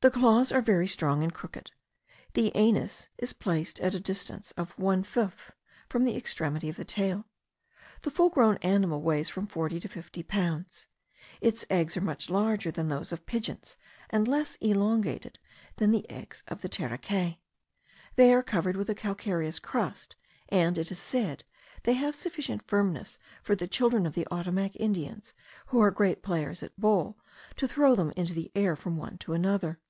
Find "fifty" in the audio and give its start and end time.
9.88-10.22